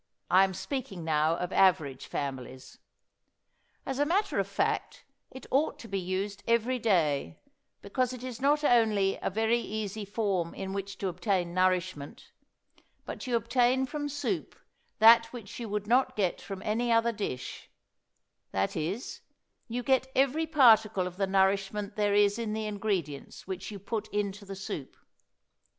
I 0.31 0.43
am 0.45 0.55
speaking 0.55 1.03
now 1.03 1.35
of 1.35 1.53
average 1.53 2.07
families. 2.07 2.79
As 3.85 3.99
a 3.99 4.03
matter 4.05 4.39
of 4.39 4.47
fact, 4.47 5.05
it 5.29 5.45
ought 5.51 5.77
to 5.77 5.87
be 5.87 5.99
used 5.99 6.41
every 6.47 6.79
day, 6.79 7.39
because 7.83 8.11
it 8.11 8.23
is 8.23 8.41
not 8.41 8.63
only 8.63 9.19
a 9.21 9.29
very 9.29 9.59
easy 9.59 10.03
form 10.03 10.55
in 10.55 10.73
which 10.73 10.97
to 10.97 11.07
obtain 11.07 11.53
nourishment, 11.53 12.31
but 13.05 13.27
you 13.27 13.35
obtain 13.35 13.85
from 13.85 14.09
soup 14.09 14.55
that 14.97 15.27
which 15.27 15.59
you 15.59 15.69
would 15.69 15.85
not 15.85 16.15
get 16.15 16.41
from 16.41 16.63
any 16.63 16.91
other 16.91 17.11
dish; 17.11 17.69
that 18.51 18.75
is, 18.75 19.21
you 19.67 19.83
get 19.83 20.11
every 20.15 20.47
particle 20.47 21.05
of 21.05 21.17
the 21.17 21.27
nourishment 21.27 21.95
there 21.95 22.15
is 22.15 22.39
in 22.39 22.53
the 22.53 22.65
ingredients 22.65 23.45
which 23.45 23.69
you 23.69 23.77
put 23.77 24.07
into 24.07 24.45
the 24.45 24.55
soup. 24.55 24.97